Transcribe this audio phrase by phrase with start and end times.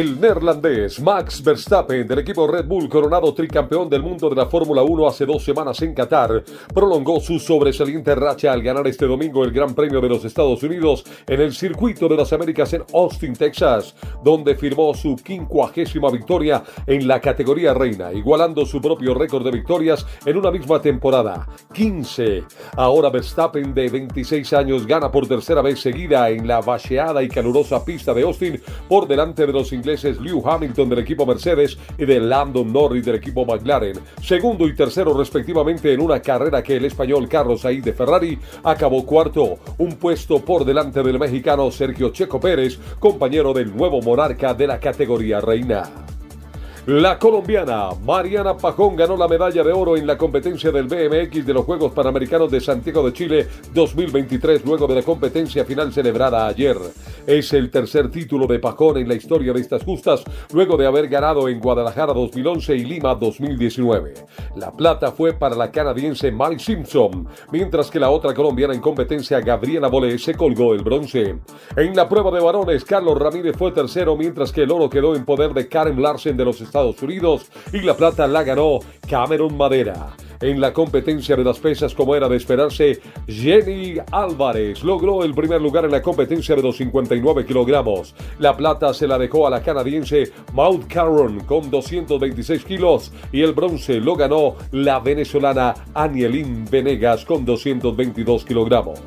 [0.00, 4.82] El neerlandés Max Verstappen del equipo Red Bull, coronado tricampeón del mundo de la Fórmula
[4.82, 6.42] 1 hace dos semanas en Qatar,
[6.72, 11.04] prolongó su sobresaliente racha al ganar este domingo el Gran Premio de los Estados Unidos
[11.26, 17.06] en el Circuito de las Américas en Austin, Texas, donde firmó su quincuagésima victoria en
[17.06, 22.44] la categoría reina, igualando su propio récord de victorias en una misma temporada, 15.
[22.78, 27.84] Ahora Verstappen de 26 años gana por tercera vez seguida en la vacheada y calurosa
[27.84, 29.89] pista de Austin por delante de los ingleses
[30.20, 35.12] Lew Hamilton del equipo Mercedes y de Landon Norris del equipo McLaren, segundo y tercero
[35.16, 40.44] respectivamente en una carrera que el español Carlos Sainz de Ferrari acabó cuarto, un puesto
[40.44, 46.09] por delante del mexicano Sergio Checo Pérez, compañero del nuevo monarca de la categoría reina.
[46.86, 51.52] La colombiana Mariana Pajón ganó la medalla de oro en la competencia del BMX de
[51.52, 56.78] los Juegos Panamericanos de Santiago de Chile 2023 luego de la competencia final celebrada ayer.
[57.26, 61.08] Es el tercer título de Pajón en la historia de estas justas luego de haber
[61.08, 64.14] ganado en Guadalajara 2011 y Lima 2019.
[64.56, 69.40] La plata fue para la canadiense Mike Simpson, mientras que la otra colombiana en competencia
[69.40, 71.40] Gabriela Bolé se colgó el bronce.
[71.76, 75.26] En la prueba de varones Carlos Ramírez fue tercero mientras que el oro quedó en
[75.26, 80.14] poder de Karen Larsen de los Estados Unidos y la plata la ganó Cameron Madera.
[80.40, 85.60] En la competencia de las pesas, como era de esperarse, Jenny Álvarez logró el primer
[85.60, 88.14] lugar en la competencia de los 59 kilogramos.
[88.38, 93.52] La plata se la dejó a la canadiense Maud Caron con 226 kilos y el
[93.52, 99.02] bronce lo ganó la venezolana Anielín Venegas con 222 kilogramos.